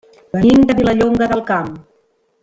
Venim 0.35 0.63
de 0.71 0.77
Vilallonga 0.79 1.27
del 1.33 1.43
Camp. 1.51 1.69